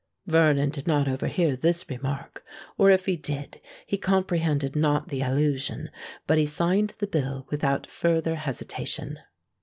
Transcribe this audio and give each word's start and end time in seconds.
Vernon 0.25 0.71
did 0.71 0.87
not 0.87 1.07
overhear 1.07 1.55
this 1.55 1.87
remark—or, 1.87 2.89
if 2.89 3.05
he 3.05 3.15
did, 3.15 3.61
he 3.85 3.99
comprehended 3.99 4.75
not 4.75 5.09
the 5.09 5.21
allusion; 5.21 5.91
but 6.25 6.39
he 6.39 6.45
signed 6.47 6.93
the 6.97 7.05
bill 7.05 7.45
without 7.51 7.85
farther 7.85 8.33
hesitation. 8.37 9.19